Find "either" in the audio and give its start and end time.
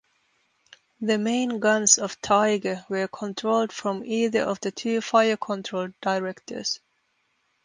4.03-4.41